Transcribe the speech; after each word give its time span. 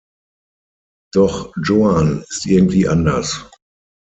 Doch 1.13 1.53
Joan 1.61 2.23
ist 2.27 2.47
irgendwie 2.47 2.87
anders. 2.87 3.45